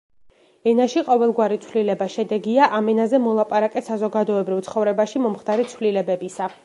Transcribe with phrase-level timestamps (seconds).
[0.69, 6.51] ენაში ყოველგვარი ცვლილება შედეგია ამ ენაზე მოლაპარაკე საზოგადოებრივ ცხოვრებაში მომხდარი ცვლილებებისა.